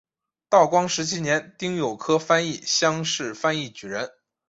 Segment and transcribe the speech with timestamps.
[0.49, 4.09] 道光十七年丁酉科翻译乡试翻译举人。